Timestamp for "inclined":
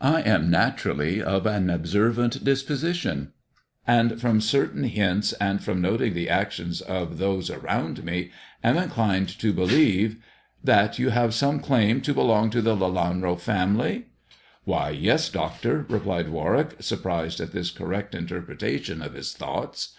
8.76-9.28